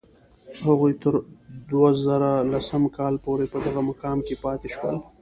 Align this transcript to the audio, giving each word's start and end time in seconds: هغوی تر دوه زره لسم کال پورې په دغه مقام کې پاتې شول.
هغوی 0.65 0.93
تر 1.01 1.13
دوه 1.69 1.89
زره 2.05 2.31
لسم 2.51 2.83
کال 2.97 3.15
پورې 3.25 3.45
په 3.53 3.57
دغه 3.65 3.81
مقام 3.89 4.17
کې 4.27 4.35
پاتې 4.43 4.67
شول. 4.75 4.95